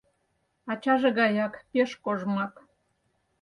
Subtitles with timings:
[0.71, 2.53] Ачаже гаяк пеш кожмак